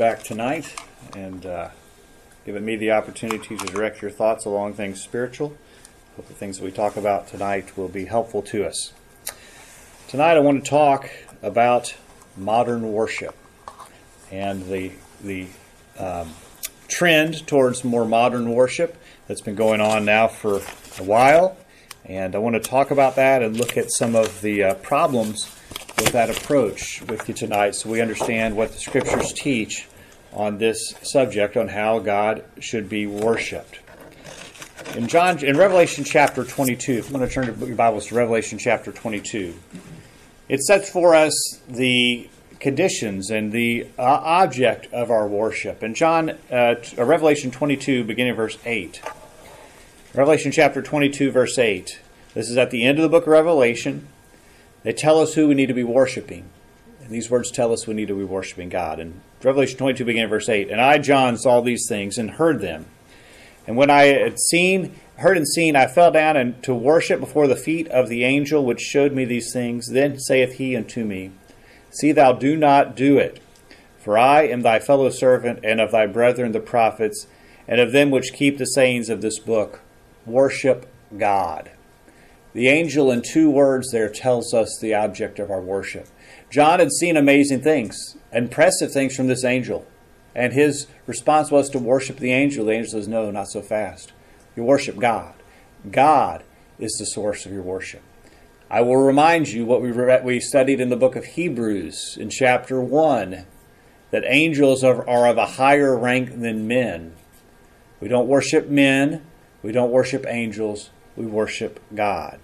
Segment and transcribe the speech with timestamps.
[0.00, 0.74] back tonight
[1.14, 1.68] and uh,
[2.46, 5.54] giving me the opportunity to direct your thoughts along things spiritual.
[6.16, 8.94] Hope the things that we talk about tonight will be helpful to us.
[10.08, 11.10] Tonight, I want to talk
[11.42, 11.94] about
[12.34, 13.36] modern worship
[14.32, 14.92] and the
[15.22, 15.48] the
[15.98, 16.32] um,
[16.88, 18.96] trend towards more modern worship
[19.28, 20.62] that's been going on now for
[20.98, 21.58] a while.
[22.06, 25.54] And I want to talk about that and look at some of the uh, problems
[26.12, 29.86] that approach with you tonight so we understand what the scriptures teach
[30.32, 33.80] on this subject on how God should be worshiped.
[34.96, 38.58] In John in Revelation chapter 22, if I'm going to turn your Bibles to Revelation
[38.58, 39.54] chapter 22,
[40.48, 45.82] it sets for us the conditions and the uh, object of our worship.
[45.82, 49.00] In John uh, uh Revelation 22 beginning verse 8.
[50.14, 52.00] Revelation chapter 22 verse 8.
[52.34, 54.08] This is at the end of the book of Revelation.
[54.82, 56.48] They tell us who we need to be worshiping.
[57.02, 58.98] And these words tell us we need to be worshiping God.
[59.00, 60.70] And Revelation 22 began verse 8.
[60.70, 62.86] And I, John, saw these things and heard them.
[63.66, 67.46] And when I had seen, heard and seen, I fell down and to worship before
[67.46, 69.88] the feet of the angel which showed me these things.
[69.90, 71.32] Then saith he unto me,
[71.90, 73.40] See thou do not do it.
[73.98, 77.26] For I am thy fellow servant and of thy brethren the prophets,
[77.68, 79.80] and of them which keep the sayings of this book.
[80.24, 81.70] Worship God.
[82.52, 86.08] The angel, in two words, there tells us the object of our worship.
[86.50, 89.86] John had seen amazing things, impressive things from this angel.
[90.34, 92.66] And his response was to worship the angel.
[92.66, 94.12] The angel says, No, not so fast.
[94.56, 95.34] You worship God.
[95.90, 96.44] God
[96.78, 98.02] is the source of your worship.
[98.70, 102.30] I will remind you what we, re- we studied in the book of Hebrews in
[102.30, 103.44] chapter 1
[104.12, 107.14] that angels are, are of a higher rank than men.
[108.00, 109.24] We don't worship men,
[109.62, 112.40] we don't worship angels, we worship God.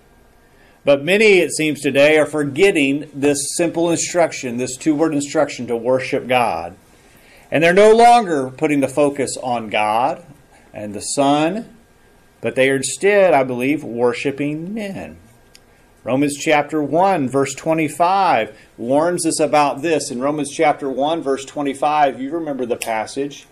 [0.84, 5.76] But many, it seems today, are forgetting this simple instruction, this two word instruction to
[5.76, 6.76] worship God.
[7.50, 10.24] And they're no longer putting the focus on God
[10.72, 11.76] and the Son,
[12.40, 15.16] but they are instead, I believe, worshiping men.
[16.04, 20.10] Romans chapter 1, verse 25 warns us about this.
[20.10, 23.46] In Romans chapter 1, verse 25, you remember the passage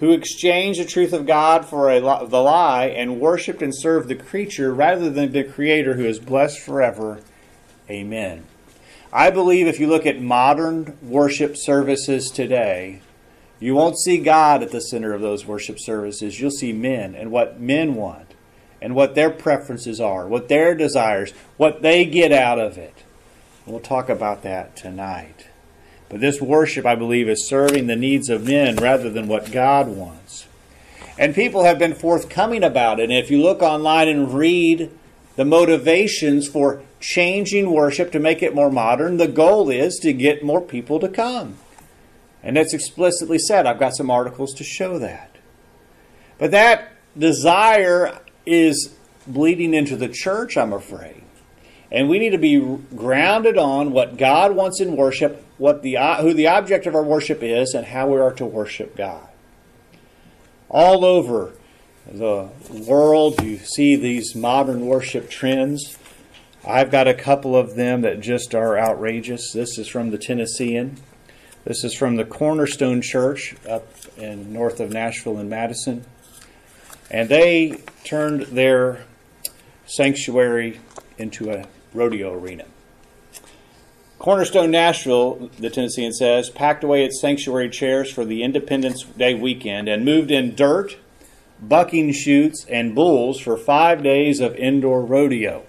[0.00, 4.14] who exchanged the truth of God for a, the lie and worshiped and served the
[4.14, 7.20] creature rather than the Creator who is blessed forever.
[7.88, 8.44] Amen.
[9.12, 13.02] I believe if you look at modern worship services today,
[13.58, 16.40] you won't see God at the center of those worship services.
[16.40, 18.34] You'll see men and what men want
[18.80, 23.04] and what their preferences are, what their desires, what they get out of it.
[23.66, 25.49] We'll talk about that tonight.
[26.10, 29.88] But this worship, I believe, is serving the needs of men rather than what God
[29.88, 30.46] wants.
[31.16, 33.04] And people have been forthcoming about it.
[33.04, 34.90] And if you look online and read
[35.36, 40.44] the motivations for changing worship to make it more modern, the goal is to get
[40.44, 41.56] more people to come.
[42.42, 43.66] And it's explicitly said.
[43.66, 45.36] I've got some articles to show that.
[46.38, 48.94] But that desire is
[49.26, 51.22] bleeding into the church, I'm afraid.
[51.92, 52.58] And we need to be
[52.96, 57.42] grounded on what God wants in worship, what the who the object of our worship
[57.42, 59.28] is, and how we are to worship God.
[60.70, 61.52] All over
[62.10, 62.48] the
[62.88, 65.98] world, you see these modern worship trends.
[66.66, 69.52] I've got a couple of them that just are outrageous.
[69.52, 70.96] This is from the Tennessean.
[71.64, 76.06] This is from the Cornerstone Church up in north of Nashville and Madison.
[77.10, 79.04] And they turned their
[79.84, 80.80] sanctuary
[81.18, 82.64] into a rodeo arena.
[84.20, 89.88] Cornerstone Nashville, the Tennessean says, packed away its sanctuary chairs for the Independence Day weekend
[89.88, 90.98] and moved in dirt,
[91.58, 95.64] bucking chutes, and bulls for five days of indoor rodeo.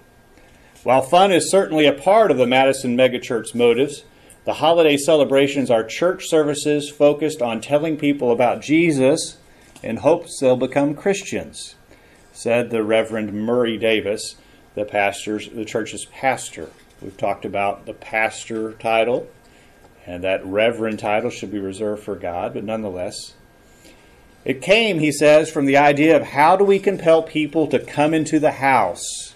[0.83, 4.03] While fun is certainly a part of the Madison megachurch's motives,
[4.43, 9.37] the holiday celebrations are church services focused on telling people about Jesus
[9.81, 11.75] in hopes they'll become Christians,
[12.33, 14.35] said the Reverend Maury Davis,
[14.75, 16.69] the pastor's the church's pastor.
[17.01, 19.27] We've talked about the pastor title,
[20.05, 23.33] and that reverend title should be reserved for God, but nonetheless,
[24.45, 28.13] it came, he says, from the idea of how do we compel people to come
[28.13, 29.35] into the house?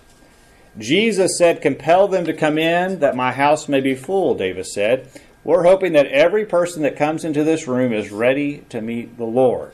[0.78, 5.08] Jesus said, Compel them to come in that my house may be full, Davis said.
[5.44, 9.26] We're hoping that every person that comes into this room is ready to meet the
[9.26, 9.72] Lord.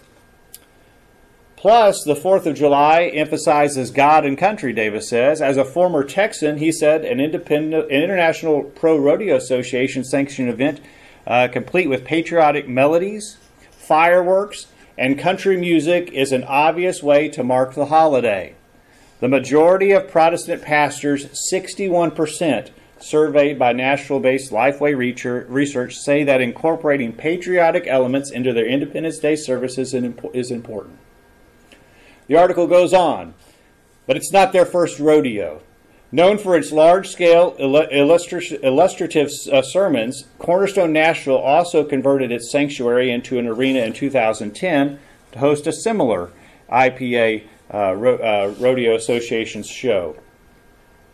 [1.61, 5.43] Plus, the 4th of July emphasizes God and country, Davis says.
[5.43, 10.81] As a former Texan, he said an, independent, an International Pro Rodeo Association sanctioned event
[11.27, 13.37] uh, complete with patriotic melodies,
[13.69, 18.55] fireworks, and country music is an obvious way to mark the holiday.
[19.19, 24.97] The majority of Protestant pastors, 61%, surveyed by Nashville based Lifeway
[25.47, 30.97] Research, say that incorporating patriotic elements into their Independence Day services is important.
[32.31, 33.33] The article goes on,
[34.07, 35.61] but it's not their first rodeo.
[36.13, 43.37] Known for its large scale illustrative uh, sermons, Cornerstone Nashville also converted its sanctuary into
[43.37, 44.97] an arena in 2010
[45.33, 46.31] to host a similar
[46.71, 50.15] IPA uh, uh, Rodeo Association's show.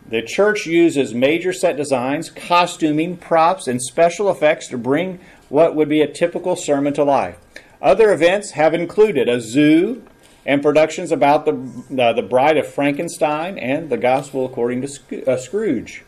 [0.08, 5.18] The church uses major set designs, costuming, props, and special effects to bring
[5.48, 7.38] what would be a typical sermon to life.
[7.82, 10.04] Other events have included a zoo
[10.46, 15.26] and productions about the, uh, the Bride of Frankenstein and the Gospel according to Sc-
[15.26, 16.04] uh, Scrooge.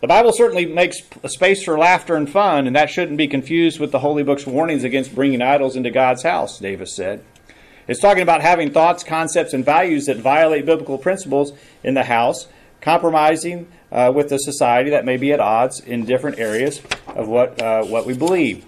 [0.00, 3.90] The Bible certainly makes space for laughter and fun, and that shouldn't be confused with
[3.90, 7.24] the Holy Book's warnings against bringing idols into God's house, Davis said.
[7.88, 11.52] It's talking about having thoughts, concepts, and values that violate biblical principles
[11.82, 12.48] in the house
[12.80, 17.60] compromising uh, with a society that may be at odds in different areas of what,
[17.62, 18.64] uh, what we believe.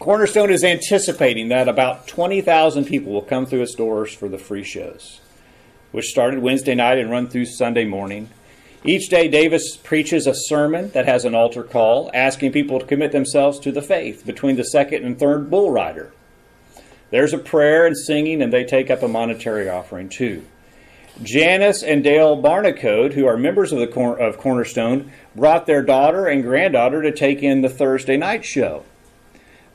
[0.00, 4.64] Cornerstone is anticipating that about 20,000 people will come through its doors for the free
[4.64, 5.20] shows,
[5.92, 8.30] which started Wednesday night and run through Sunday morning.
[8.82, 13.12] Each day, Davis preaches a sermon that has an altar call, asking people to commit
[13.12, 16.14] themselves to the faith between the second and third bull rider.
[17.10, 20.46] There's a prayer and singing, and they take up a monetary offering too.
[21.22, 26.26] Janice and Dale Barnicode, who are members of the Cor- of Cornerstone, brought their daughter
[26.26, 28.84] and granddaughter to take in the Thursday night show.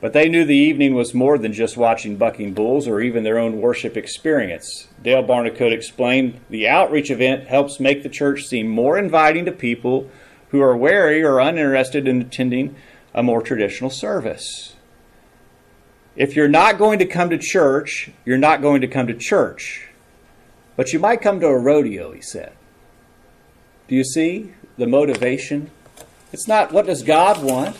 [0.06, 3.40] But they knew the evening was more than just watching bucking bulls or even their
[3.40, 4.86] own worship experience.
[5.02, 10.08] Dale Barnicode explained the outreach event helps make the church seem more inviting to people
[10.50, 12.76] who are wary or uninterested in attending
[13.14, 14.76] a more traditional service.
[16.14, 19.88] If you're not going to come to church, you're not going to come to church.
[20.76, 22.52] But you might come to a rodeo, he said.
[23.88, 25.72] Do you see the motivation?
[26.32, 27.76] It's not what does God want?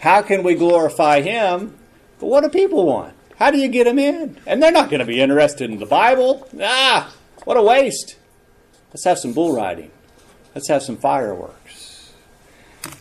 [0.00, 1.76] How can we glorify Him?
[2.18, 3.14] But what do people want?
[3.36, 4.36] How do you get them in?
[4.46, 6.46] And they're not going to be interested in the Bible.
[6.60, 7.12] Ah,
[7.44, 8.16] what a waste.
[8.90, 9.90] Let's have some bull riding.
[10.54, 12.12] Let's have some fireworks.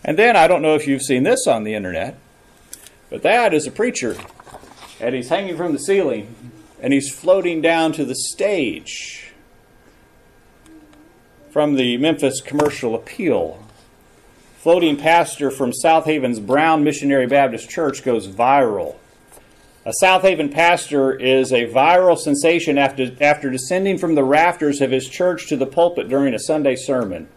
[0.04, 2.18] And then I don't know if you've seen this on the internet,
[3.10, 4.16] but that is a preacher.
[5.00, 6.36] And he's hanging from the ceiling
[6.82, 9.34] and he's floating down to the stage
[11.52, 13.66] from the Memphis Commercial Appeal.
[14.60, 18.98] Floating pastor from Southaven's Brown Missionary Baptist Church goes viral.
[19.86, 25.08] A Southaven pastor is a viral sensation after, after descending from the rafters of his
[25.08, 27.30] church to the pulpit during a Sunday sermon.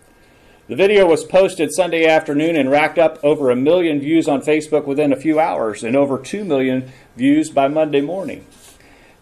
[0.67, 4.85] The video was posted Sunday afternoon and racked up over a million views on Facebook
[4.85, 8.45] within a few hours and over 2 million views by Monday morning.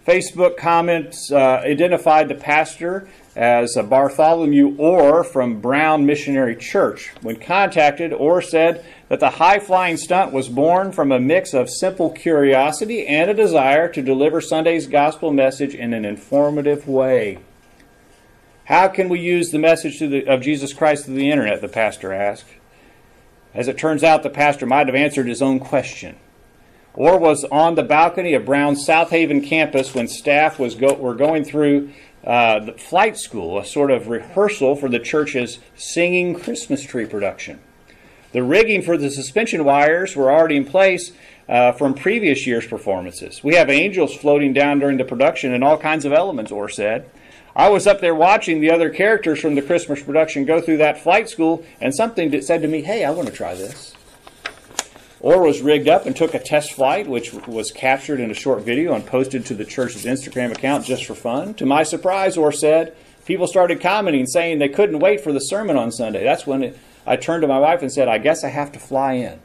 [0.07, 7.13] Facebook comments uh, identified the pastor as Bartholomew Orr from Brown Missionary Church.
[7.23, 11.71] When contacted, Orr said that the high flying stunt was born from a mix of
[11.71, 17.39] simple curiosity and a desire to deliver Sunday's gospel message in an informative way.
[18.65, 21.61] How can we use the message the, of Jesus Christ through the internet?
[21.61, 22.47] The pastor asked.
[23.53, 26.17] As it turns out, the pastor might have answered his own question.
[26.95, 31.45] Orr was on the balcony of Brown's Southaven campus when staff was go, were going
[31.45, 31.93] through
[32.25, 37.61] uh, the flight school, a sort of rehearsal for the church's singing Christmas tree production.
[38.33, 41.13] The rigging for the suspension wires were already in place
[41.49, 43.43] uh, from previous year's performances.
[43.43, 47.11] We have angels floating down during the production and all kinds of elements, Orr said.
[47.57, 51.01] I was up there watching the other characters from the Christmas production go through that
[51.01, 53.95] flight school, and something said to me, Hey, I want to try this.
[55.21, 58.63] Orr was rigged up and took a test flight, which was captured in a short
[58.63, 61.53] video and posted to the church's Instagram account just for fun.
[61.55, 62.97] To my surprise, Orr said,
[63.27, 66.25] people started commenting saying they couldn't wait for the sermon on Sunday.
[66.25, 66.75] That's when
[67.07, 69.41] I turned to my wife and said, I guess I have to fly in.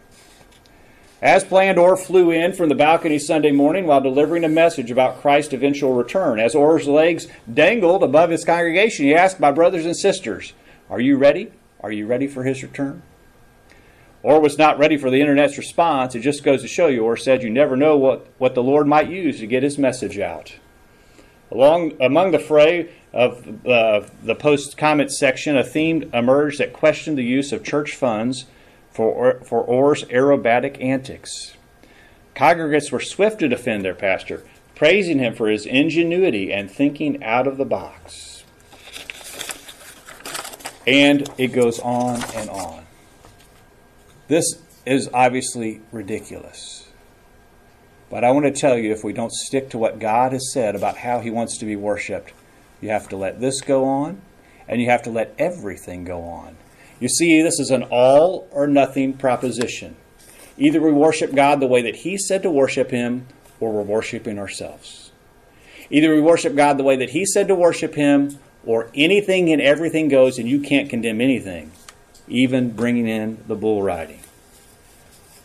[1.21, 5.21] As planned, Orr flew in from the balcony Sunday morning while delivering a message about
[5.21, 6.39] Christ's eventual return.
[6.39, 10.53] As Orr's legs dangled above his congregation, he asked my brothers and sisters,
[10.89, 11.51] Are you ready?
[11.81, 13.01] Are you ready for his return?
[14.25, 16.15] Orr was not ready for the internet's response.
[16.15, 18.87] It just goes to show you, or said, you never know what, what the Lord
[18.87, 20.55] might use to get his message out.
[21.51, 27.19] Along, among the fray of uh, the post comment section, a theme emerged that questioned
[27.19, 28.45] the use of church funds
[28.89, 31.55] for, for Orr's aerobatic antics.
[32.35, 37.45] Congregants were swift to defend their pastor, praising him for his ingenuity and thinking out
[37.45, 38.43] of the box.
[40.87, 42.84] And it goes on and on.
[44.27, 46.87] This is obviously ridiculous.
[48.09, 50.75] But I want to tell you if we don't stick to what God has said
[50.75, 52.33] about how He wants to be worshiped,
[52.81, 54.21] you have to let this go on,
[54.67, 56.55] and you have to let everything go on.
[56.99, 59.95] You see, this is an all or nothing proposition.
[60.57, 63.27] Either we worship God the way that He said to worship Him,
[63.59, 65.11] or we're worshiping ourselves.
[65.89, 69.61] Either we worship God the way that He said to worship Him, or anything and
[69.61, 71.71] everything goes, and you can't condemn anything,
[72.27, 74.19] even bringing in the bull riding.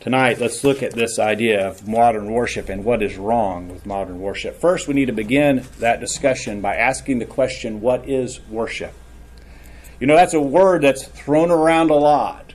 [0.01, 4.19] Tonight, let's look at this idea of modern worship and what is wrong with modern
[4.19, 4.59] worship.
[4.59, 8.95] First, we need to begin that discussion by asking the question what is worship?
[10.01, 12.55] You know, that's a word that's thrown around a lot,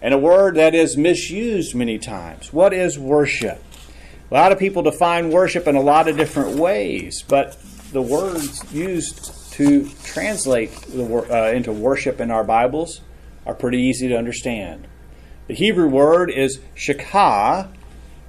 [0.00, 2.52] and a word that is misused many times.
[2.52, 3.60] What is worship?
[4.30, 8.62] A lot of people define worship in a lot of different ways, but the words
[8.72, 13.00] used to translate uh, into worship in our Bibles
[13.46, 14.86] are pretty easy to understand.
[15.46, 17.72] The Hebrew word is shakah,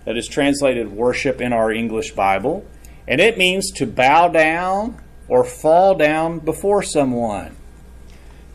[0.05, 2.65] that is translated worship in our English Bible,
[3.07, 7.55] and it means to bow down or fall down before someone.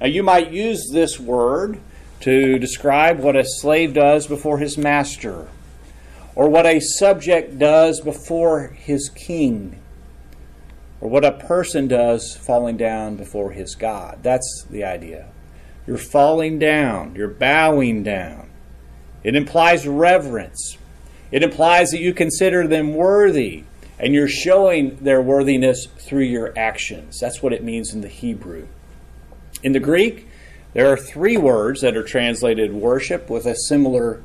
[0.00, 1.78] Now, you might use this word
[2.20, 5.48] to describe what a slave does before his master,
[6.34, 9.78] or what a subject does before his king,
[11.00, 14.20] or what a person does falling down before his God.
[14.22, 15.28] That's the idea.
[15.86, 18.50] You're falling down, you're bowing down.
[19.24, 20.78] It implies reverence.
[21.30, 23.64] It implies that you consider them worthy
[23.98, 27.20] and you're showing their worthiness through your actions.
[27.20, 28.66] That's what it means in the Hebrew.
[29.62, 30.28] In the Greek,
[30.74, 34.22] there are three words that are translated worship with a similar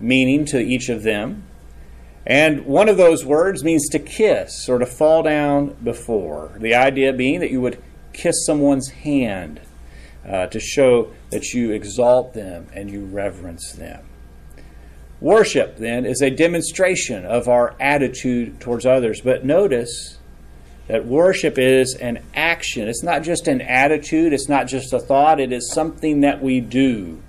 [0.00, 1.44] meaning to each of them.
[2.26, 6.56] And one of those words means to kiss or to fall down before.
[6.58, 9.60] The idea being that you would kiss someone's hand
[10.26, 14.04] uh, to show that you exalt them and you reverence them.
[15.20, 19.20] Worship, then, is a demonstration of our attitude towards others.
[19.20, 20.18] But notice
[20.88, 22.88] that worship is an action.
[22.88, 26.60] It's not just an attitude, it's not just a thought, it is something that we
[26.60, 27.22] do.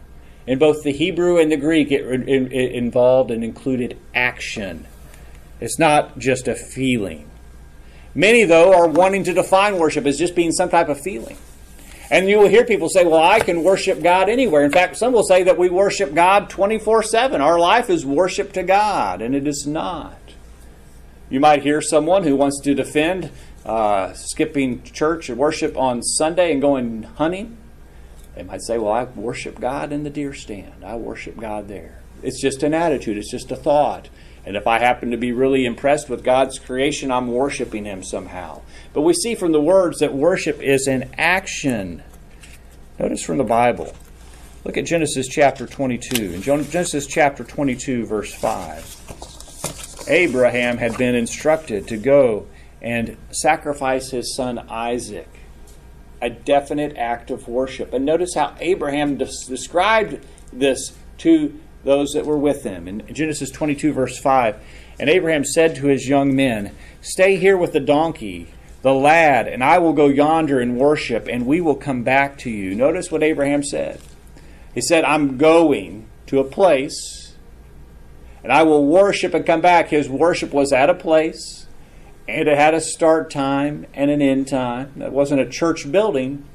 [0.48, 4.88] In both the Hebrew and the Greek, it, it, it involved and included action.
[5.60, 7.30] It's not just a feeling.
[8.16, 11.38] Many, though, are wanting to define worship as just being some type of feeling.
[12.12, 14.66] And you will hear people say, well, I can worship God anywhere.
[14.66, 17.40] In fact, some will say that we worship God 24 7.
[17.40, 20.20] Our life is worship to God, and it is not.
[21.30, 23.32] You might hear someone who wants to defend
[23.66, 27.56] uh, skipping church and worship on Sunday and going hunting.
[28.36, 30.84] They might say, well, I worship God in the deer stand.
[30.84, 32.02] I worship God there.
[32.22, 34.10] It's just an attitude, it's just a thought.
[34.46, 38.62] And if I happen to be really impressed with God's creation, I'm worshiping Him somehow.
[38.94, 42.04] But we see from the words that worship is an action.
[43.00, 43.94] Notice from the Bible.
[44.64, 46.34] Look at Genesis chapter 22.
[46.34, 52.48] In Genesis chapter 22, verse 5, Abraham had been instructed to go
[52.82, 55.30] and sacrifice his son Isaac,
[56.22, 57.94] a definite act of worship.
[57.94, 62.88] And notice how Abraham described this to those that were with him.
[62.88, 64.56] In Genesis 22, verse 5,
[65.00, 69.64] and Abraham said to his young men, Stay here with the donkey, the lad, and
[69.64, 72.76] I will go yonder and worship, and we will come back to you.
[72.76, 74.00] Notice what Abraham said.
[74.74, 77.36] He said, I'm going to a place,
[78.44, 79.90] and I will worship and come back.
[79.90, 81.68] His worship was at a place,
[82.28, 84.94] and it had a start time and an end time.
[84.96, 86.46] That wasn't a church building,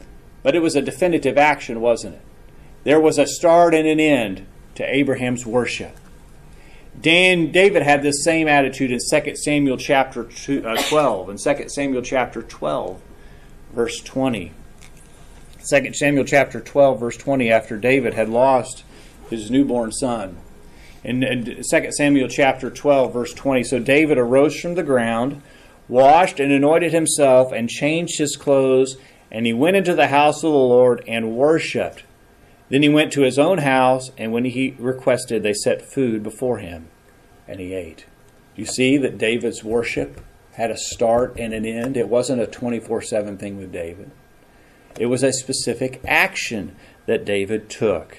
[0.42, 2.22] but it was a definitive action, wasn't it?
[2.84, 5.96] There was a start and an end to Abraham's worship.
[6.98, 11.30] Dan, David had this same attitude in 2 Samuel chapter uh, 12.
[11.30, 13.00] In 2 Samuel chapter 12,
[13.72, 14.52] verse 20.
[15.68, 18.84] 2 Samuel chapter 12, verse 20, after David had lost
[19.28, 20.38] his newborn son.
[21.04, 25.42] In, in 2 Samuel chapter 12, verse 20, so David arose from the ground,
[25.88, 28.96] washed and anointed himself, and changed his clothes,
[29.30, 32.04] and he went into the house of the Lord and worshipped.
[32.68, 36.58] Then he went to his own house, and when he requested, they set food before
[36.58, 36.88] him,
[37.46, 38.06] and he ate.
[38.56, 40.20] You see that David's worship
[40.52, 41.96] had a start and an end.
[41.96, 44.10] It wasn't a 24 7 thing with David,
[44.98, 46.74] it was a specific action
[47.06, 48.18] that David took.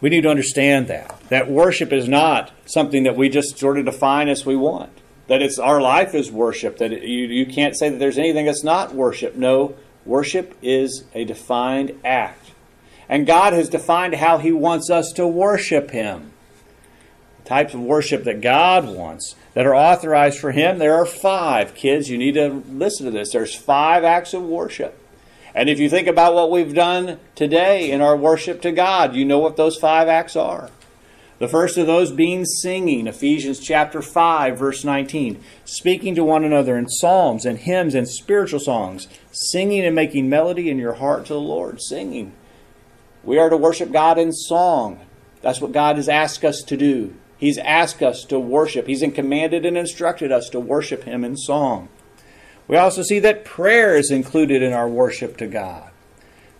[0.00, 1.20] We need to understand that.
[1.28, 4.90] That worship is not something that we just sort of define as we want.
[5.28, 6.78] That it's our life is worship.
[6.78, 9.36] That it, you, you can't say that there's anything that's not worship.
[9.36, 12.51] No, worship is a defined act
[13.12, 16.32] and God has defined how He wants us to worship Him.
[17.42, 21.74] The types of worship that God wants that are authorized for Him, there are five.
[21.74, 23.32] Kids, you need to listen to this.
[23.32, 24.98] There's five acts of worship.
[25.54, 29.26] And if you think about what we've done today in our worship to God, you
[29.26, 30.70] know what those five acts are.
[31.38, 35.38] The first of those being singing, Ephesians chapter 5, verse 19.
[35.66, 40.70] Speaking to one another in psalms and hymns and spiritual songs, singing and making melody
[40.70, 41.82] in your heart to the Lord.
[41.82, 42.32] Singing.
[43.24, 45.00] We are to worship God in song.
[45.42, 47.14] That's what God has asked us to do.
[47.36, 48.86] He's asked us to worship.
[48.86, 51.88] He's commanded and instructed us to worship Him in song.
[52.68, 55.90] We also see that prayer is included in our worship to God.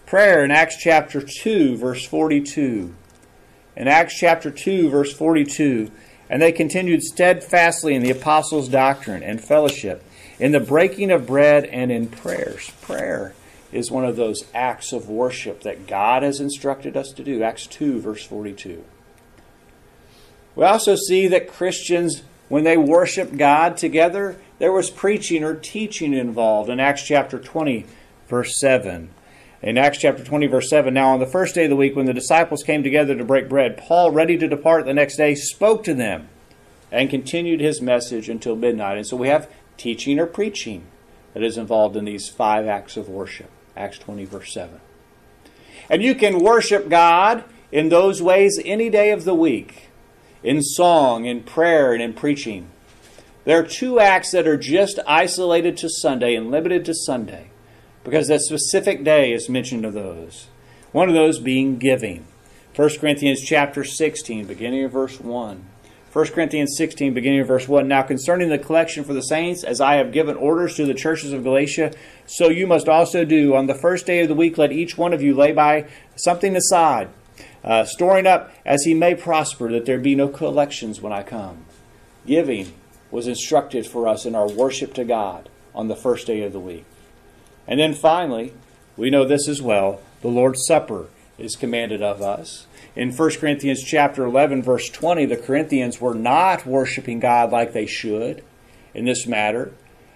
[0.07, 2.95] Prayer in Acts chapter 2, verse 42.
[3.77, 5.91] In Acts chapter 2, verse 42,
[6.29, 10.05] and they continued steadfastly in the apostles' doctrine and fellowship,
[10.39, 12.71] in the breaking of bread and in prayers.
[12.83, 13.35] Prayer
[13.73, 17.43] is one of those acts of worship that God has instructed us to do.
[17.43, 18.85] Acts 2, verse 42.
[20.55, 26.13] We also see that Christians, when they worship God together, there was preaching or teaching
[26.13, 27.87] involved in Acts chapter 20,
[28.29, 29.09] verse 7.
[29.63, 32.07] In Acts chapter 20, verse 7, now on the first day of the week, when
[32.07, 35.85] the disciples came together to break bread, Paul, ready to depart the next day, spoke
[35.85, 36.29] to them
[36.91, 38.99] and continued his message until midnight.
[38.99, 39.49] And so we have
[39.79, 40.85] teaching or preaching
[41.33, 43.51] that is involved in these five acts of worship.
[43.77, 44.81] Acts 20, verse 7.
[45.89, 49.89] And you can worship God in those ways any day of the week
[50.43, 52.69] in song, in prayer, and in preaching.
[53.45, 57.51] There are two acts that are just isolated to Sunday and limited to Sunday
[58.05, 60.49] because that specific day is mentioned of those.
[60.93, 62.27] One of those being giving.
[62.77, 65.67] 1 Corinthians chapter 16, beginning of verse 1.
[66.13, 67.89] 1 Corinthians 16, beginning of verse 1.
[67.89, 71.33] Now concerning the collection for the saints, as I have given orders to the churches
[71.33, 71.95] of Galatia,
[72.27, 73.55] so you must also do.
[73.55, 76.55] On the first day of the week, let each one of you lay by something
[76.55, 77.09] aside,
[77.65, 81.65] uh, storing up as he may prosper, that there be no collections when I come.
[82.27, 82.75] Giving
[83.11, 86.61] was instructed for us in our worship to God on the first day of the
[86.61, 86.85] week.
[87.67, 88.53] And then finally,
[88.99, 91.07] we know this as well the Lord's Supper
[91.39, 92.67] is commanded of us.
[92.95, 97.87] In 1 Corinthians chapter 11 verse 20, the Corinthians were not worshiping God like they
[97.87, 98.45] should
[98.95, 99.73] in this matter,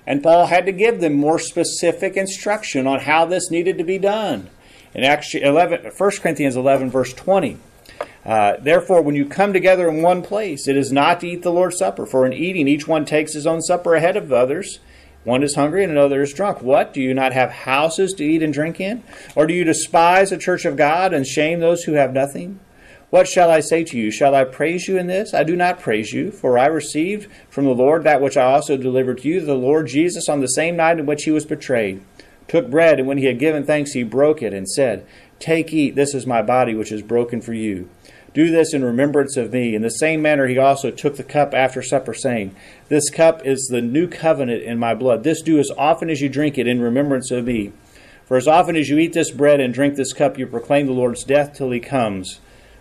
[0.07, 3.99] and Paul had to give them more specific instruction on how this needed to be
[3.99, 4.51] done.
[4.95, 7.59] In Acts 11, 1 Corinthians 11 verse 20,
[8.25, 11.53] uh, Therefore, when you come together in one place, it is not to eat the
[11.53, 14.81] Lord's Supper, for in eating each one takes his own supper ahead of others.
[15.27, 16.63] One is hungry and another is drunk.
[16.63, 16.95] What?
[16.95, 19.03] Do you not have houses to eat and drink in?
[19.35, 22.61] Or do you despise the church of God and shame those who have nothing?
[23.11, 24.13] What shall I say to you?
[24.13, 25.35] Shall I praise you in this?
[25.35, 28.77] I do not praise you, for I received from the Lord that which I also
[28.77, 29.41] delivered to you.
[29.41, 32.05] The Lord Jesus, on the same night in which he was betrayed,
[32.47, 35.05] took bread, and when he had given thanks, he broke it and said,
[35.41, 37.89] Take, eat, this is my body, which is broken for you.
[38.37, 39.75] Do this in remembrance of me.
[39.75, 42.55] In the same manner, he also took the cup after supper, saying,
[42.91, 45.25] This cup is the new covenant in my blood.
[45.25, 47.73] This do as often as you drink it in remembrance of me.
[48.27, 50.93] For as often as you eat this bread and drink this cup, you proclaim the
[50.93, 52.41] Lord's death till he comes.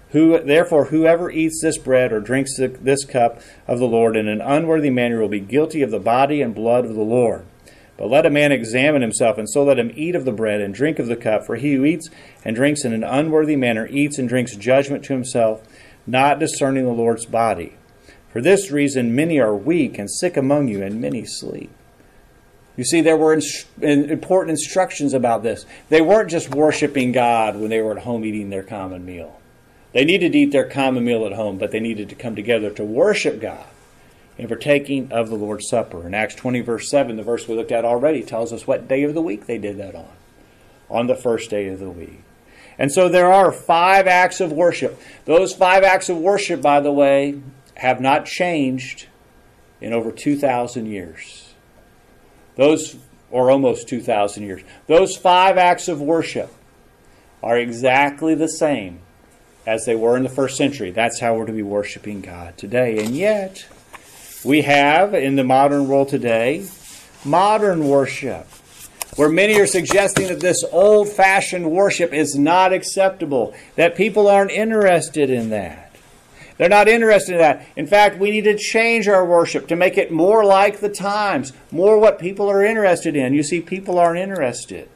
[0.10, 4.42] Who, therefore, whoever eats this bread or drinks this cup of the Lord in an
[4.42, 7.46] unworthy manner will be guilty of the body and blood of the Lord.
[7.98, 10.74] But let a man examine himself, and so let him eat of the bread and
[10.74, 11.46] drink of the cup.
[11.46, 12.10] For he who eats
[12.44, 15.64] and drinks in an unworthy manner eats and drinks judgment to himself,
[16.06, 17.78] not discerning the Lord's body.
[18.32, 21.72] For this reason, many are weak and sick among you, and many sleep.
[22.76, 23.40] You see, there were
[23.82, 25.66] important instructions about this.
[25.88, 29.40] They weren't just worshiping God when they were at home eating their common meal.
[29.94, 32.70] They needed to eat their common meal at home, but they needed to come together
[32.72, 33.66] to worship God
[34.38, 36.06] in partaking of the Lord's Supper.
[36.06, 39.04] In Acts 20, verse 7, the verse we looked at already tells us what day
[39.04, 40.12] of the week they did that on.
[40.90, 42.22] On the first day of the week.
[42.78, 45.00] And so there are five acts of worship.
[45.24, 47.42] Those five acts of worship, by the way,
[47.76, 49.08] have not changed
[49.80, 51.54] in over 2,000 years.
[52.56, 52.98] Those,
[53.32, 54.62] or almost 2,000 years.
[54.88, 56.52] Those five acts of worship
[57.42, 59.00] are exactly the same
[59.66, 60.92] as they were in the first century.
[60.92, 63.04] That's how we're to be worshiping God today.
[63.04, 63.66] And yet,
[64.46, 66.68] we have in the modern world today
[67.26, 68.48] modern worship,
[69.16, 74.52] where many are suggesting that this old fashioned worship is not acceptable, that people aren't
[74.52, 75.92] interested in that.
[76.58, 77.66] They're not interested in that.
[77.76, 81.52] In fact, we need to change our worship to make it more like the times,
[81.72, 83.34] more what people are interested in.
[83.34, 84.88] You see, people aren't interested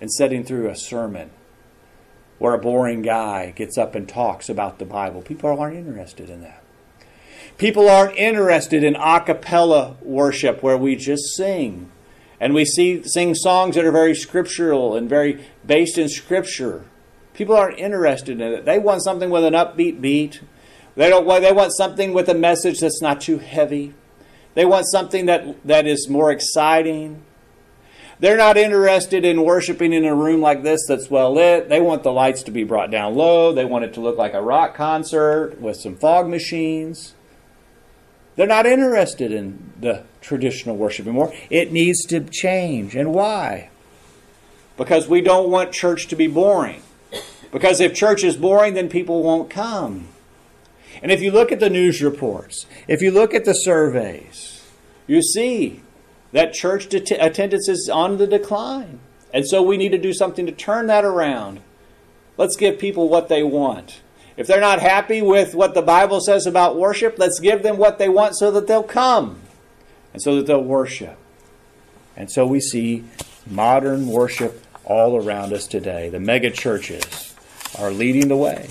[0.00, 1.30] in sitting through a sermon
[2.38, 5.22] where a boring guy gets up and talks about the Bible.
[5.22, 6.62] People aren't interested in that.
[7.58, 11.90] People aren't interested in a cappella worship where we just sing.
[12.38, 16.84] And we see sing songs that are very scriptural and very based in scripture.
[17.32, 18.64] People aren't interested in it.
[18.66, 20.42] They want something with an upbeat beat.
[20.96, 23.94] They don't they want something with a message that's not too heavy.
[24.54, 27.22] They want something that that is more exciting.
[28.18, 31.68] They're not interested in worshiping in a room like this that's well lit.
[31.70, 33.52] They want the lights to be brought down low.
[33.52, 37.14] They want it to look like a rock concert with some fog machines.
[38.36, 41.34] They're not interested in the traditional worship anymore.
[41.50, 42.94] It needs to change.
[42.94, 43.70] And why?
[44.76, 46.82] Because we don't want church to be boring.
[47.50, 50.08] Because if church is boring, then people won't come.
[51.02, 54.64] And if you look at the news reports, if you look at the surveys,
[55.06, 55.82] you see
[56.32, 59.00] that church attendance is on the decline.
[59.32, 61.60] And so we need to do something to turn that around.
[62.36, 64.00] Let's give people what they want.
[64.36, 67.98] If they're not happy with what the Bible says about worship, let's give them what
[67.98, 69.40] they want so that they'll come
[70.12, 71.16] and so that they'll worship.
[72.16, 73.04] And so we see
[73.46, 76.08] modern worship all around us today.
[76.08, 77.34] The mega churches
[77.78, 78.68] are leading the way.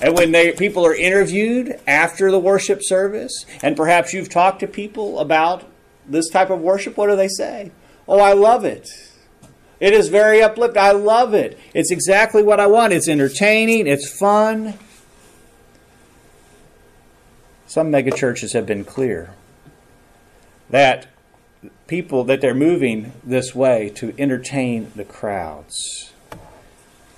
[0.00, 4.66] And when they, people are interviewed after the worship service, and perhaps you've talked to
[4.66, 5.64] people about
[6.08, 7.70] this type of worship, what do they say?
[8.08, 8.88] Oh, I love it.
[9.82, 10.80] It is very uplifting.
[10.80, 11.58] I love it.
[11.74, 12.92] It's exactly what I want.
[12.92, 14.74] It's entertaining, it's fun.
[17.66, 19.34] Some megachurches have been clear
[20.70, 21.08] that
[21.88, 26.12] people that they're moving this way to entertain the crowds.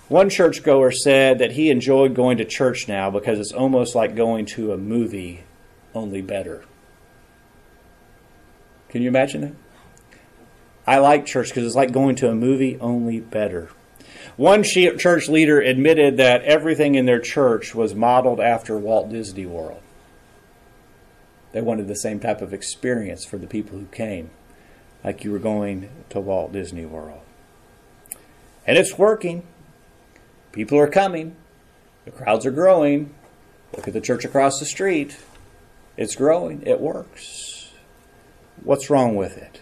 [0.09, 4.46] One churchgoer said that he enjoyed going to church now because it's almost like going
[4.46, 5.44] to a movie,
[5.94, 6.64] only better.
[8.88, 9.63] Can you imagine that?
[10.87, 13.70] I like church because it's like going to a movie, only better.
[14.37, 19.81] One church leader admitted that everything in their church was modeled after Walt Disney World.
[21.53, 24.31] They wanted the same type of experience for the people who came,
[25.05, 27.20] like you were going to Walt Disney World.
[28.66, 29.47] And it's working.
[30.51, 31.37] People are coming.
[32.05, 33.14] The crowds are growing.
[33.77, 35.16] Look at the church across the street.
[35.97, 36.62] It's growing.
[36.66, 37.70] It works.
[38.62, 39.61] What's wrong with it?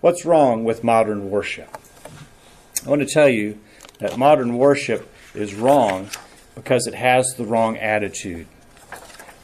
[0.00, 1.76] What's wrong with modern worship?
[2.86, 3.58] I want to tell you
[3.98, 6.08] that modern worship is wrong
[6.54, 8.46] because it has the wrong attitude.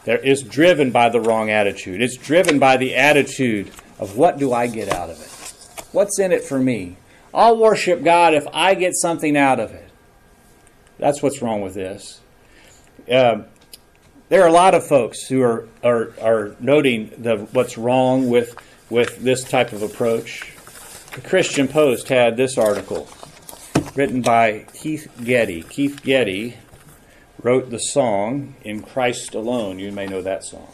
[0.06, 2.00] Is driven by the wrong attitude.
[2.00, 5.84] It's driven by the attitude of what do I get out of it?
[5.92, 6.98] What's in it for me?
[7.32, 9.88] I'll worship God if I get something out of it.
[10.98, 12.20] That's what's wrong with this.
[13.10, 13.42] Uh,
[14.28, 18.54] there are a lot of folks who are, are, are noting the, what's wrong with
[18.90, 20.52] with this type of approach.
[21.14, 23.08] The Christian Post had this article
[23.94, 25.62] written by Keith Getty.
[25.62, 26.56] Keith Getty
[27.42, 29.78] wrote the song In Christ Alone.
[29.78, 30.68] You may know that song.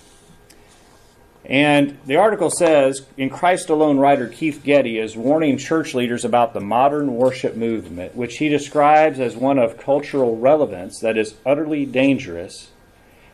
[1.44, 6.55] And the article says In Christ Alone, writer Keith Getty is warning church leaders about
[6.55, 11.87] the modern worship movement, which he describes as one of cultural relevance that is utterly
[11.87, 12.70] dangerous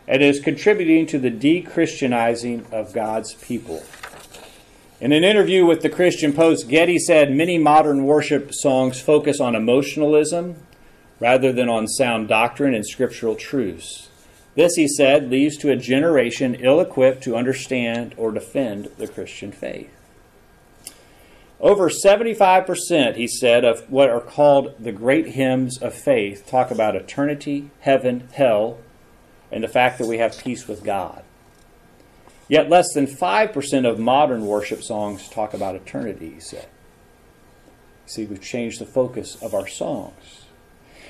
[0.09, 3.83] and is contributing to the de Christianizing of God's people.
[4.99, 9.55] In an interview with the Christian Post, Getty said many modern worship songs focus on
[9.55, 10.57] emotionalism
[11.21, 14.09] rather than on sound doctrine and scriptural truths.
[14.55, 19.53] This, he said, leads to a generation ill equipped to understand or defend the Christian
[19.53, 19.91] faith.
[21.61, 26.97] Over 75%, he said, of what are called the great hymns of faith talk about
[26.97, 28.79] eternity, heaven, hell,
[29.53, 31.23] and the fact that we have peace with God.
[32.49, 36.69] Yet less than 5% of modern worship songs talk about eternity, he said.
[38.07, 40.45] See, we've changed the focus of our songs.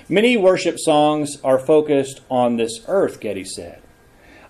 [0.09, 3.83] Many worship songs are focused on this earth, Getty said.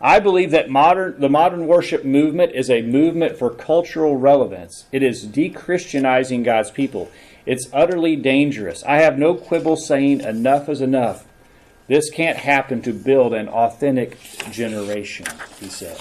[0.00, 4.84] I believe that modern, the modern worship movement is a movement for cultural relevance.
[4.92, 7.10] It is de Christianizing God's people.
[7.46, 8.84] It's utterly dangerous.
[8.84, 11.26] I have no quibble saying enough is enough.
[11.88, 14.18] This can't happen to build an authentic
[14.50, 15.26] generation,
[15.58, 15.98] he said.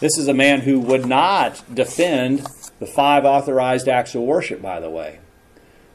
[0.00, 2.46] This is a man who would not defend
[2.78, 5.18] the five authorized acts of worship, by the way.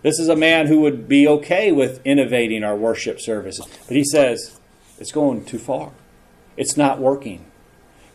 [0.03, 3.67] This is a man who would be okay with innovating our worship services.
[3.87, 4.59] But he says
[4.99, 5.91] it's going too far.
[6.55, 7.45] It's not working.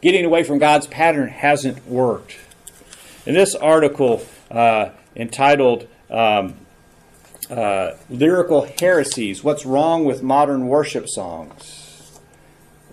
[0.01, 2.37] Getting away from God's pattern hasn't worked.
[3.27, 6.55] In this article uh, entitled um,
[7.51, 11.80] uh, Lyrical Heresies What's Wrong with Modern Worship Songs?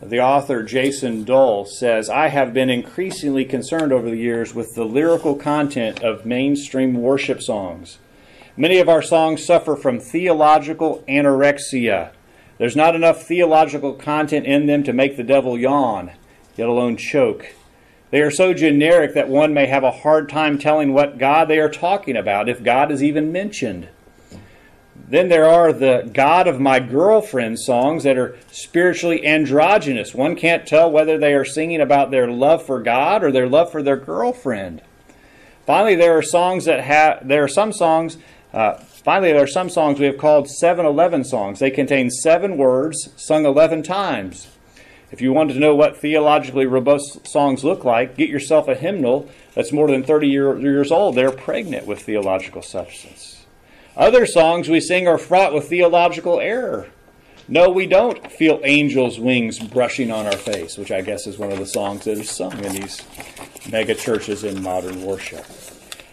[0.02, 4.86] The author, Jason Dull, says I have been increasingly concerned over the years with the
[4.86, 7.98] lyrical content of mainstream worship songs.
[8.56, 12.12] Many of our songs suffer from theological anorexia.
[12.60, 16.12] There's not enough theological content in them to make the devil yawn,
[16.60, 17.54] let alone choke.
[18.12, 21.60] They are so generic that one may have a hard time telling what God they
[21.60, 23.90] are talking about, if God is even mentioned.
[25.10, 30.14] Then there are the God of My Girlfriend songs that are spiritually androgynous.
[30.14, 33.72] One can't tell whether they are singing about their love for God or their love
[33.72, 34.82] for their girlfriend.
[35.66, 38.18] Finally, there are songs that have, there are some songs,
[38.54, 41.60] uh, finally, there are some songs we have called 7 11 songs.
[41.60, 44.50] They contain seven words sung 11 times.
[45.10, 49.30] If you wanted to know what theologically robust songs look like, get yourself a hymnal
[49.54, 51.16] that's more than 30 year, years old.
[51.16, 53.37] They're pregnant with theological substance.
[53.98, 56.88] Other songs we sing are fraught with theological error.
[57.48, 61.52] No, we don't feel angels' wings brushing on our face, which I guess is one
[61.52, 63.04] of the songs that is sung in these
[63.72, 65.44] mega churches in modern worship.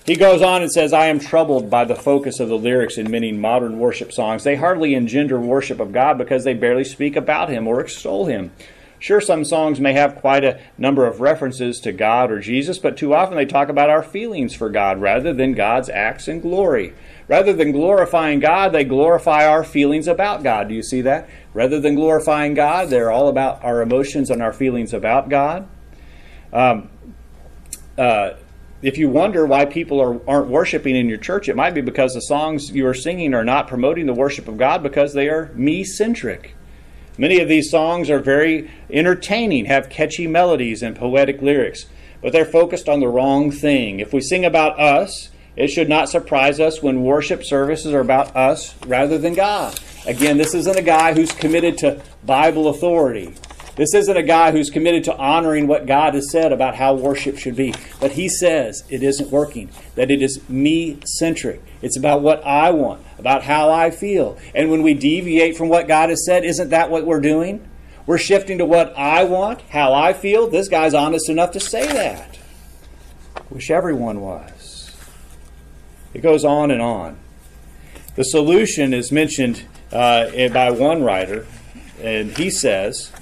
[0.07, 3.11] He goes on and says, I am troubled by the focus of the lyrics in
[3.11, 4.45] many modern worship songs.
[4.45, 8.53] They hardly engender worship of God because they barely speak about Him or extol Him.
[8.99, 12.97] Sure, some songs may have quite a number of references to God or Jesus, but
[12.97, 16.95] too often they talk about our feelings for God rather than God's acts and glory.
[17.27, 20.69] Rather than glorifying God, they glorify our feelings about God.
[20.69, 21.29] Do you see that?
[21.55, 25.67] Rather than glorifying God, they're all about our emotions and our feelings about God.
[26.53, 26.91] Um,
[27.97, 28.35] uh,
[28.83, 32.13] if you wonder why people are, aren't worshiping in your church, it might be because
[32.13, 35.51] the songs you are singing are not promoting the worship of God because they are
[35.55, 36.55] me centric.
[37.17, 41.87] Many of these songs are very entertaining, have catchy melodies and poetic lyrics,
[42.21, 44.01] but they're focused on the wrong thing.
[44.01, 48.35] If we sing about us, it should not surprise us when worship services are about
[48.35, 49.79] us rather than God.
[50.07, 53.35] Again, this isn't a guy who's committed to Bible authority.
[53.77, 57.39] This isn't a guy who's committed to honoring what God has said about how worship
[57.39, 57.75] should be.
[58.01, 61.61] But he says it isn't working, that it is me centric.
[61.83, 64.39] It's about what I want, about how I feel.
[64.55, 67.69] And when we deviate from what God has said, isn't that what we're doing?
[68.07, 70.49] We're shifting to what I want, how I feel.
[70.49, 72.39] This guy's honest enough to say that.
[73.51, 74.54] Wish everyone was.
[76.15, 77.19] It goes on and on.
[78.15, 81.47] The solution is mentioned uh, by one writer,
[82.01, 83.13] and he says,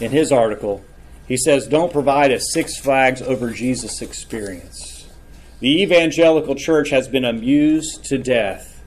[0.00, 0.84] in his article,
[1.26, 5.08] he says, Don't provide a Six Flags over Jesus experience.
[5.60, 8.82] The evangelical church has been amused to death.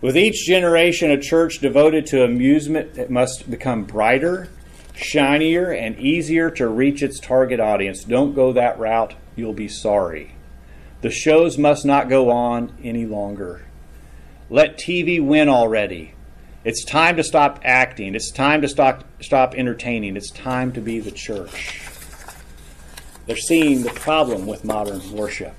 [0.00, 4.48] With each generation, a church devoted to amusement must become brighter,
[4.94, 8.04] shinier, and easier to reach its target audience.
[8.04, 10.35] Don't go that route, you'll be sorry.
[11.02, 13.66] The shows must not go on any longer.
[14.48, 16.14] Let TV win already.
[16.64, 18.14] It's time to stop acting.
[18.14, 20.16] It's time to stop, stop entertaining.
[20.16, 21.82] It's time to be the church.
[23.26, 25.54] They're seeing the problem with modern worship.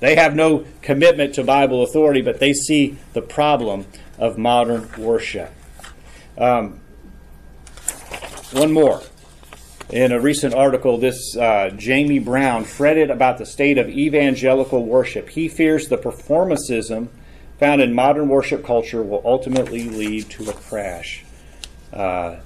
[0.00, 3.86] They have no commitment to Bible authority, but they see the problem
[4.18, 5.52] of modern worship.
[6.36, 6.80] Um,
[8.52, 9.02] one more.
[9.90, 15.28] In a recent article, this uh, Jamie Brown fretted about the state of evangelical worship.
[15.28, 17.08] He fears the performancism
[17.58, 21.24] found in modern worship culture will ultimately lead to a crash.
[21.92, 22.36] Uh,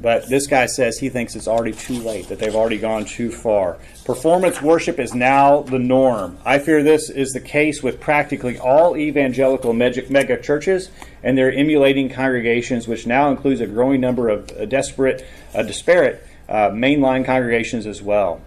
[0.00, 3.30] but this guy says he thinks it's already too late, that they've already gone too
[3.30, 3.78] far.
[4.04, 6.38] Performance worship is now the norm.
[6.44, 10.90] I fear this is the case with practically all evangelical mega churches
[11.22, 15.24] and their emulating congregations, which now includes a growing number of uh, desperate,
[15.54, 16.26] uh, disparate
[16.70, 18.40] mainline congregations as well.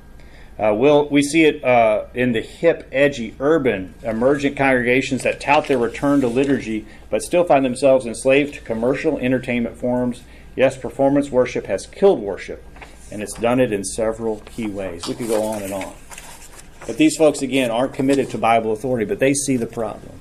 [0.57, 5.67] Uh, we'll, we see it uh, in the hip, edgy, urban, emergent congregations that tout
[5.67, 10.23] their return to liturgy, but still find themselves enslaved to commercial entertainment forms.
[10.55, 12.63] Yes, performance worship has killed worship,
[13.11, 15.07] and it's done it in several key ways.
[15.07, 15.95] We could go on and on.
[16.85, 20.19] But these folks, again, aren't committed to Bible authority, but they see the problem.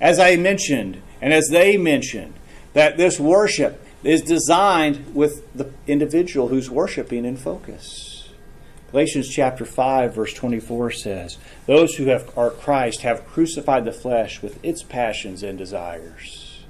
[0.00, 2.34] As I mentioned, and as they mentioned,
[2.74, 8.28] that this worship is designed with the individual who's worshiping in focus.
[8.90, 14.42] Galatians chapter 5 verse 24 says, "Those who have, are Christ have crucified the flesh
[14.42, 16.64] with its passions and desires."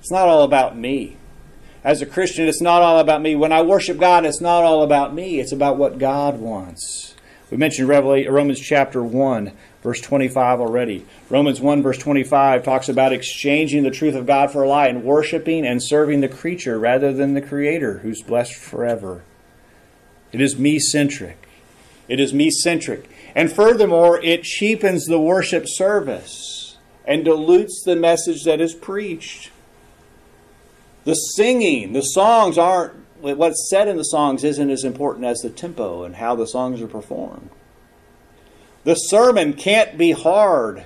[0.00, 1.16] It's not all about me.
[1.84, 3.34] As a Christian, it's not all about me.
[3.34, 5.40] When I worship God, it's not all about me.
[5.40, 7.14] It's about what God wants.
[7.50, 9.52] We mentioned Romans chapter 1
[9.82, 11.04] verse 25 already.
[11.28, 15.04] Romans 1 verse 25 talks about exchanging the truth of God for a lie and
[15.04, 19.22] worshiping and serving the creature rather than the creator who's blessed forever.
[20.32, 21.48] It is me centric.
[22.08, 23.08] It is me centric.
[23.34, 29.50] And furthermore, it cheapens the worship service and dilutes the message that is preached.
[31.04, 35.50] The singing, the songs aren't, what's said in the songs isn't as important as the
[35.50, 37.50] tempo and how the songs are performed.
[38.84, 40.84] The sermon can't be hard.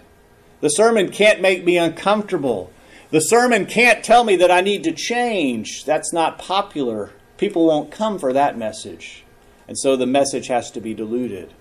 [0.60, 2.72] The sermon can't make me uncomfortable.
[3.10, 5.84] The sermon can't tell me that I need to change.
[5.84, 7.10] That's not popular.
[7.36, 9.24] People won't come for that message.
[9.68, 11.52] And so the message has to be diluted.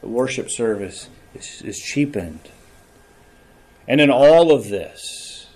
[0.00, 2.50] The worship service is, is cheapened.
[3.86, 5.48] And in all of this,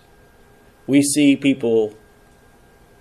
[0.86, 1.94] we see people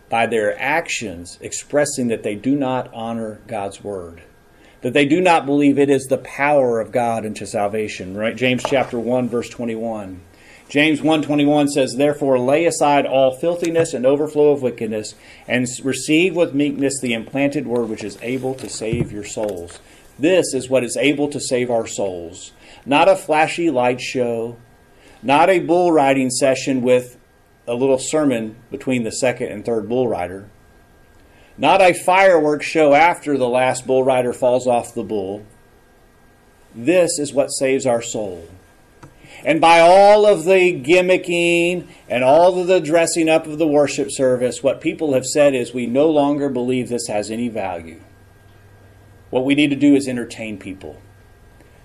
[0.09, 4.21] by their actions expressing that they do not honor God's word,
[4.81, 8.17] that they do not believe it is the power of God into salvation.
[8.17, 8.35] Right?
[8.35, 10.21] James chapter 1 verse 21.
[10.71, 15.15] James 1:21 says, "Therefore lay aside all filthiness and overflow of wickedness,
[15.45, 19.79] and receive with meekness the implanted word which is able to save your souls."
[20.17, 22.53] This is what is able to save our souls.
[22.85, 24.55] Not a flashy light show,
[25.21, 27.17] not a bull riding session with
[27.67, 30.45] a little sermon between the second and third bull rider.
[31.61, 35.45] Not a fireworks show after the last bull rider falls off the bull.
[36.73, 38.49] This is what saves our soul.
[39.45, 44.09] And by all of the gimmicking and all of the dressing up of the worship
[44.09, 48.01] service, what people have said is we no longer believe this has any value.
[49.29, 50.99] What we need to do is entertain people.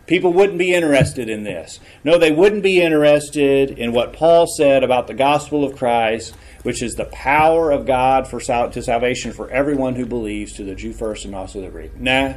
[0.06, 1.80] People wouldn't be interested in this.
[2.02, 6.34] No, they wouldn't be interested in what Paul said about the gospel of Christ,
[6.66, 10.64] which is the power of God for sal- to salvation for everyone who believes, to
[10.64, 11.96] the Jew first and also the Greek.
[11.96, 12.34] Nah,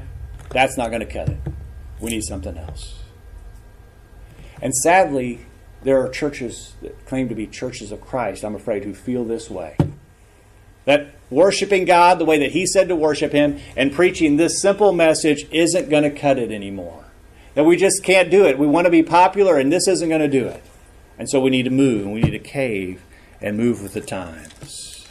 [0.52, 1.39] that's not going to cut it.
[2.00, 3.00] We need something else.
[4.62, 5.48] And sadly,
[5.82, 9.50] there are churches that claim to be churches of Christ, I'm afraid, who feel this
[9.50, 9.76] way.
[10.86, 14.92] That worshiping God the way that He said to worship Him and preaching this simple
[14.92, 17.06] message isn't going to cut it anymore.
[17.56, 18.60] That we just can't do it.
[18.60, 20.63] We want to be popular, and this isn't going to do it.
[21.18, 23.02] And so we need to move, and we need to cave
[23.41, 25.08] and move with the times.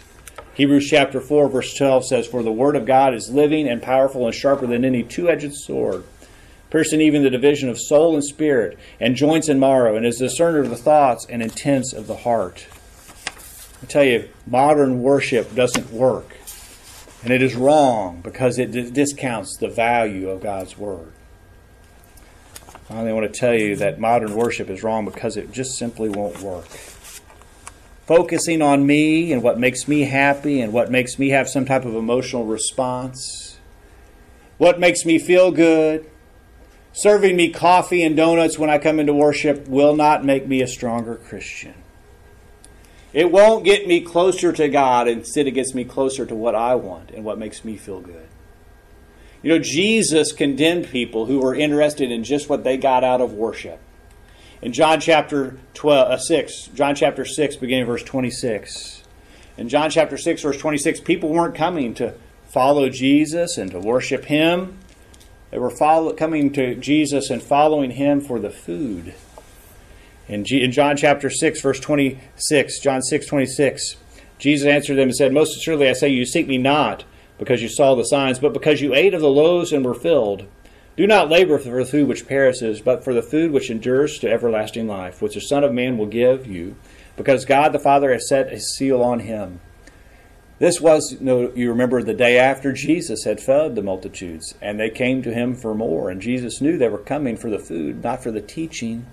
[0.54, 4.26] Hebrews chapter 4, verse 12 says, For the word of God is living and powerful
[4.26, 6.04] and sharper than any two edged sword,
[6.70, 10.60] piercing even the division of soul and spirit, and joints and marrow, and is discerner
[10.60, 12.66] of the thoughts and intents of the heart.
[13.82, 16.36] I tell you, modern worship doesn't work.
[17.22, 21.12] And it is wrong because it discounts the value of God's Word.
[22.90, 26.08] I only want to tell you that modern worship is wrong because it just simply
[26.08, 26.66] won't work.
[28.08, 31.84] Focusing on me and what makes me happy and what makes me have some type
[31.84, 33.58] of emotional response,
[34.56, 36.08] what makes me feel good,
[36.94, 40.66] serving me coffee and donuts when I come into worship will not make me a
[40.66, 41.74] stronger Christian.
[43.12, 46.76] It won't get me closer to God, instead, it gets me closer to what I
[46.76, 48.28] want and what makes me feel good.
[49.42, 53.34] You know, Jesus condemned people who were interested in just what they got out of
[53.34, 53.80] worship.
[54.60, 59.04] In John chapter 12, uh, 6, John chapter 6, beginning verse 26.
[59.56, 62.14] In John chapter 6, verse 26, people weren't coming to
[62.48, 64.76] follow Jesus and to worship Him.
[65.52, 69.14] They were follow, coming to Jesus and following Him for the food.
[70.26, 73.96] In, G, in John chapter 6, verse 26, John 6, 26,
[74.40, 77.04] Jesus answered them and said, Most assuredly I say, you seek me not
[77.38, 80.46] because you saw the signs, but because you ate of the loaves and were filled.
[80.98, 84.28] Do not labor for the food which perishes, but for the food which endures to
[84.28, 86.74] everlasting life, which the Son of Man will give you,
[87.16, 89.60] because God the Father has set a seal on him.
[90.58, 95.22] This was, you remember, the day after Jesus had fed the multitudes, and they came
[95.22, 96.10] to him for more.
[96.10, 99.06] And Jesus knew they were coming for the food, not for the teaching.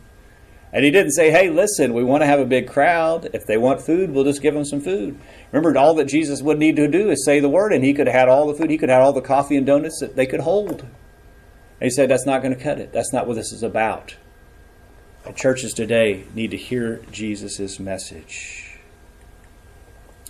[0.73, 3.29] And he didn't say, hey, listen, we want to have a big crowd.
[3.31, 5.19] If they want food, we'll just give them some food.
[5.51, 8.07] Remember, all that Jesus would need to do is say the word, and he could
[8.07, 8.71] have had all the food.
[8.71, 10.83] He could have had all the coffee and donuts that they could hold.
[11.79, 12.93] And he said, that's not going to cut it.
[12.93, 14.15] That's not what this is about.
[15.25, 18.77] And churches today need to hear Jesus' message.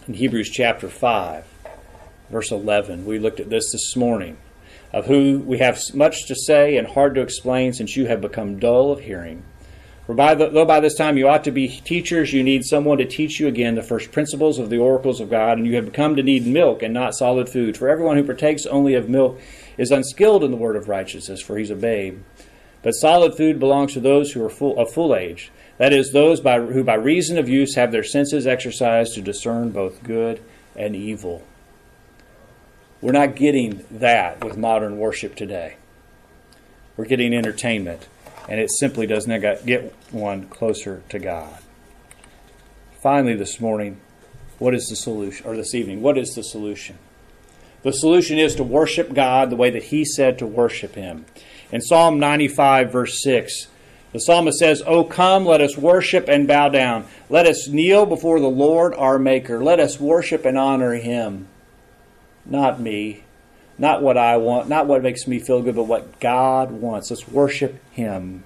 [0.08, 1.46] In Hebrews chapter 5,
[2.30, 4.38] verse 11, we looked at this this morning
[4.94, 8.60] of who we have much to say and hard to explain since you have become
[8.60, 9.44] dull of hearing.
[10.06, 13.00] For by the, though by this time you ought to be teachers, you need someone
[13.00, 15.92] to teach you again the first principles of the oracles of God, and you have
[15.94, 17.76] come to need milk and not solid food.
[17.76, 19.42] For everyone who partakes only of milk
[19.78, 22.22] is unskilled in the word of righteousness, for he's a babe.
[22.82, 26.40] But solid food belongs to those who are full, of full age, that is, those
[26.40, 30.42] by, who by reason of use have their senses exercised to discern both good
[30.76, 31.44] and evil.
[33.02, 35.78] We're not getting that with modern worship today.
[36.96, 38.08] We're getting entertainment
[38.48, 41.60] and it simply does not get one closer to God.
[43.02, 44.00] Finally, this morning,
[44.60, 45.46] what is the solution?
[45.48, 46.98] Or this evening, what is the solution?
[47.86, 51.28] The solution is to worship God the way that He said to worship Him.
[51.72, 53.68] In Psalm 95, verse 6,
[54.12, 57.06] the psalmist says, Oh, come, let us worship and bow down.
[57.30, 59.64] Let us kneel before the Lord our Maker.
[59.64, 61.48] Let us worship and honor Him.
[62.44, 63.24] Not me,
[63.78, 67.12] not what I want, not what makes me feel good, but what God wants.
[67.12, 68.46] Let's worship Him.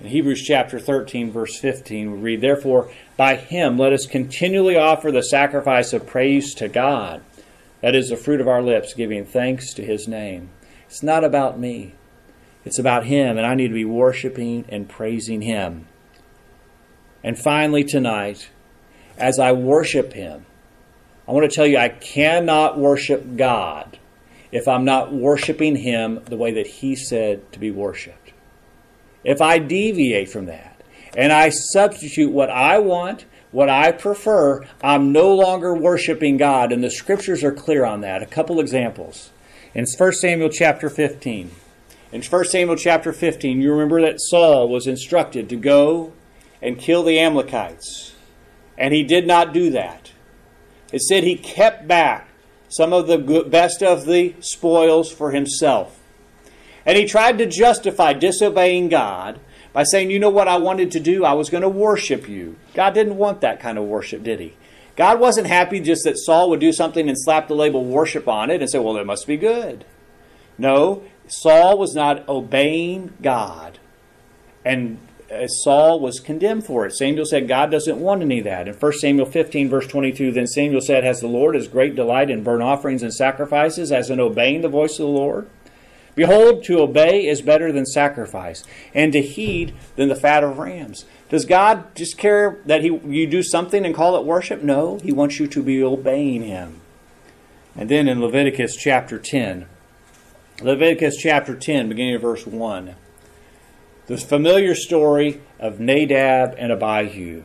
[0.00, 5.12] In Hebrews chapter 13, verse 15, we read, Therefore, by Him let us continually offer
[5.12, 7.20] the sacrifice of praise to God.
[7.80, 10.50] That is the fruit of our lips, giving thanks to His name.
[10.86, 11.94] It's not about me,
[12.64, 15.86] it's about Him, and I need to be worshiping and praising Him.
[17.22, 18.50] And finally, tonight,
[19.16, 20.46] as I worship Him,
[21.26, 23.98] I want to tell you I cannot worship God
[24.50, 28.32] if I'm not worshiping Him the way that He said to be worshiped.
[29.24, 30.82] If I deviate from that
[31.16, 36.72] and I substitute what I want, what I prefer, I'm no longer worshiping God.
[36.72, 38.22] And the scriptures are clear on that.
[38.22, 39.30] A couple examples.
[39.74, 41.50] In 1 Samuel chapter 15.
[42.10, 46.12] In 1 Samuel chapter 15, you remember that Saul was instructed to go
[46.62, 48.14] and kill the Amalekites.
[48.76, 50.12] And he did not do that.
[50.92, 52.28] It said he kept back
[52.68, 53.18] some of the
[53.48, 55.98] best of the spoils for himself.
[56.86, 59.40] And he tried to justify disobeying God
[59.78, 61.24] by saying, You know what I wanted to do?
[61.24, 62.56] I was going to worship you.
[62.74, 64.56] God didn't want that kind of worship, did he?
[64.96, 68.50] God wasn't happy just that Saul would do something and slap the label worship on
[68.50, 69.84] it and say, Well, it must be good.
[70.58, 73.78] No, Saul was not obeying God.
[74.64, 74.98] And
[75.32, 76.92] uh, Saul was condemned for it.
[76.96, 78.66] Samuel said God doesn't want any of that.
[78.66, 82.30] In 1 Samuel 15, verse 22, then Samuel said, Has the Lord his great delight
[82.30, 85.48] in burnt offerings and sacrifices, as in obeying the voice of the Lord?
[86.18, 91.04] Behold, to obey is better than sacrifice, and to heed than the fat of rams.
[91.28, 94.60] Does God just care that he, you do something and call it worship?
[94.60, 96.80] No, He wants you to be obeying Him.
[97.76, 99.66] And then in Leviticus chapter 10,
[100.60, 102.96] Leviticus chapter 10, beginning of verse 1
[104.08, 107.44] the familiar story of Nadab and Abihu.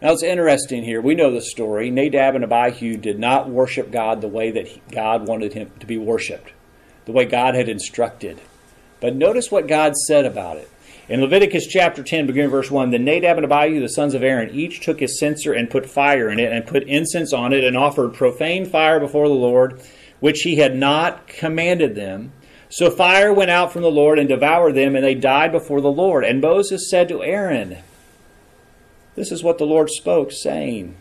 [0.00, 1.00] Now it's interesting here.
[1.00, 1.90] We know the story.
[1.90, 5.98] Nadab and Abihu did not worship God the way that God wanted him to be
[5.98, 6.52] worshiped,
[7.04, 8.40] the way God had instructed.
[9.00, 10.70] But notice what God said about it.
[11.08, 14.54] In Leviticus chapter 10, beginning verse 1, then Nadab and Abihu, the sons of Aaron,
[14.54, 17.76] each took his censer and put fire in it, and put incense on it, and
[17.76, 19.82] offered profane fire before the Lord,
[20.20, 22.32] which he had not commanded them.
[22.68, 25.90] So fire went out from the Lord and devoured them, and they died before the
[25.90, 26.24] Lord.
[26.24, 27.78] And Moses said to Aaron,
[29.16, 30.96] This is what the Lord spoke, saying,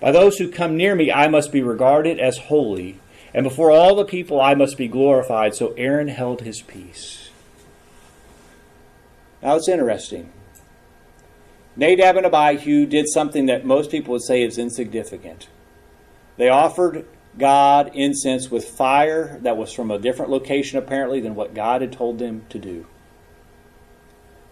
[0.00, 3.00] By those who come near me I must be regarded as holy,
[3.32, 5.54] and before all the people I must be glorified.
[5.54, 7.30] So Aaron held his peace.
[9.42, 10.32] Now it's interesting.
[11.76, 15.48] Nadab and Abihu did something that most people would say is insignificant.
[16.36, 17.06] They offered
[17.38, 21.92] God incense with fire that was from a different location, apparently, than what God had
[21.92, 22.86] told them to do.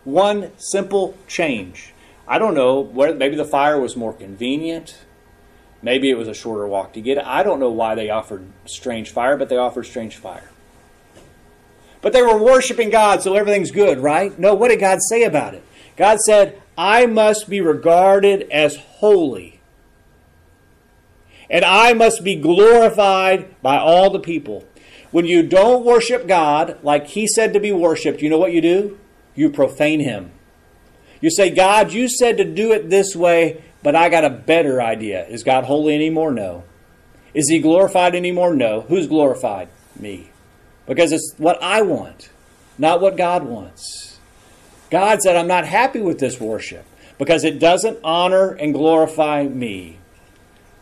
[0.05, 1.93] One simple change.
[2.27, 4.99] I don't know, maybe the fire was more convenient.
[5.83, 7.25] Maybe it was a shorter walk to get it.
[7.25, 10.51] I don't know why they offered strange fire, but they offered strange fire.
[12.01, 14.37] But they were worshiping God, so everything's good, right?
[14.39, 15.65] No, what did God say about it?
[15.97, 19.59] God said, I must be regarded as holy
[21.51, 24.65] and I must be glorified by all the people.
[25.11, 28.61] When you don't worship God like He said to be worshiped, you know what you
[28.61, 28.99] do?
[29.35, 30.33] You profane Him.
[31.21, 34.83] You say, God, you said to do it this way, but I got a better
[34.83, 35.27] idea.
[35.27, 36.33] Is God holy anymore?
[36.33, 36.65] No.
[37.35, 38.55] Is He glorified anymore?
[38.55, 38.83] No.
[38.83, 39.69] Who's glorified?
[39.99, 40.31] Me.
[40.87, 42.31] Because it's what I want,
[42.79, 44.19] not what God wants.
[44.91, 46.87] God said, I'm not happy with this worship
[47.19, 49.99] because it doesn't honor and glorify me.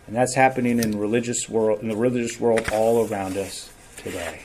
[0.07, 4.45] And that's happening in religious world in the religious world all around us today.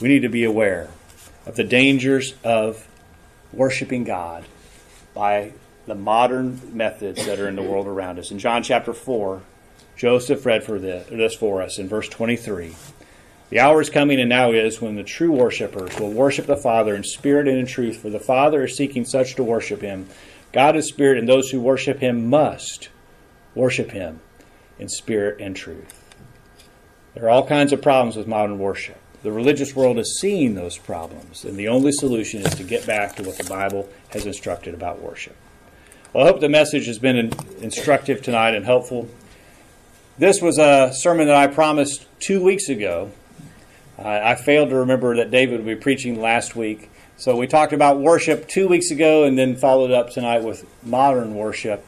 [0.00, 0.90] We need to be aware
[1.46, 2.86] of the dangers of
[3.52, 4.44] worshiping God
[5.14, 5.52] by
[5.88, 8.30] the modern methods that are in the world around us.
[8.30, 9.42] In John chapter 4,
[9.96, 12.76] Joseph read for this for us in verse 23.
[13.50, 16.94] The hour is coming and now is when the true worshippers will worship the Father
[16.94, 20.06] in spirit and in truth, for the Father is seeking such to worship him.
[20.52, 22.90] God is spirit, and those who worship him must
[23.58, 24.20] worship Him
[24.78, 26.04] in spirit and truth.
[27.14, 28.98] There are all kinds of problems with modern worship.
[29.22, 33.16] The religious world is seeing those problems, and the only solution is to get back
[33.16, 35.34] to what the Bible has instructed about worship.
[36.12, 39.10] Well, I hope the message has been instructive tonight and helpful.
[40.16, 43.12] This was a sermon that I promised two weeks ago.
[43.98, 46.90] I failed to remember that David would be preaching last week.
[47.18, 51.34] So we talked about worship two weeks ago and then followed up tonight with modern
[51.34, 51.84] worship.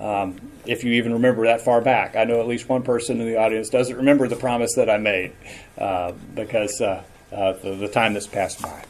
[0.00, 3.28] Um, if you even remember that far back, I know at least one person in
[3.28, 5.34] the audience doesn't remember the promise that I made
[5.78, 8.82] uh, because uh, uh, the, the, time that's passed by.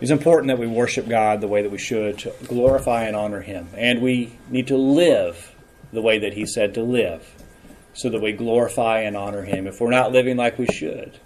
[0.00, 3.40] It's important that we worship God the way that we should to glorify and honor
[3.40, 5.54] Him, and we need to live
[5.92, 7.26] the way that He said to live,
[7.94, 9.66] so that we glorify and honor Him.
[9.66, 11.18] If we're not living like we should,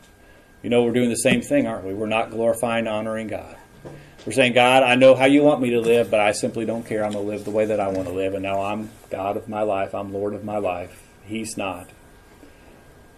[0.63, 1.95] you know we're doing the same thing, aren't we?
[1.95, 3.57] We're not glorifying, honoring God.
[4.27, 6.85] We're saying, God, I know how you want me to live, but I simply don't
[6.85, 7.03] care.
[7.03, 8.35] I'm going to live the way that I want to live.
[8.35, 9.95] And now I'm God of my life.
[9.95, 11.03] I'm Lord of my life.
[11.25, 11.89] He's not.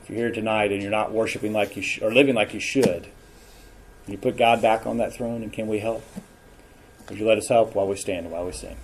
[0.02, 2.60] If you're here tonight and you're not worshiping like you sh- or living like you
[2.60, 3.08] should,
[4.04, 6.02] can you put God back on that throne and can we help?
[7.08, 8.76] Would you let us help while we stand and while we sing?